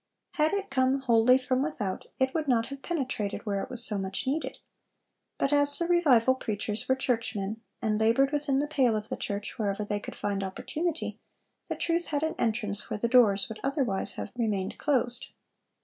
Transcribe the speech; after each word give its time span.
Had 0.31 0.51
it 0.55 0.71
come 0.71 1.01
wholly 1.01 1.37
from 1.37 1.61
without, 1.61 2.07
it 2.17 2.33
would 2.33 2.47
not 2.47 2.69
have 2.69 2.81
penetrated 2.81 3.45
where 3.45 3.61
it 3.61 3.69
was 3.69 3.85
so 3.85 3.99
much 3.99 4.25
needed. 4.25 4.57
But 5.37 5.53
as 5.53 5.77
the 5.77 5.85
revival 5.87 6.33
preachers 6.33 6.89
were 6.89 6.95
churchmen, 6.95 7.61
and 7.83 7.99
labored 7.99 8.31
within 8.31 8.57
the 8.57 8.65
pale 8.65 8.95
of 8.95 9.09
the 9.09 9.15
church 9.15 9.59
wherever 9.59 9.85
they 9.85 9.99
could 9.99 10.15
find 10.15 10.43
opportunity, 10.43 11.19
the 11.69 11.75
truth 11.75 12.07
had 12.07 12.23
an 12.23 12.33
entrance 12.39 12.89
where 12.89 12.97
the 12.97 13.07
doors 13.07 13.47
would 13.47 13.59
otherwise 13.63 14.13
have 14.13 14.31
remained 14.35 14.79
closed. 14.79 15.27